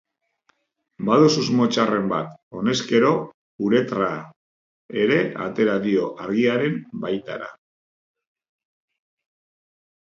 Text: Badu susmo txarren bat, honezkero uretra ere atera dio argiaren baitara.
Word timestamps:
Badu 1.09 1.27
susmo 1.33 1.67
txarren 1.75 2.07
bat, 2.13 2.31
honezkero 2.61 3.11
uretra 3.67 4.09
ere 5.05 5.21
atera 5.47 5.77
dio 5.87 6.09
argiaren 6.27 6.83
baitara. 7.07 7.55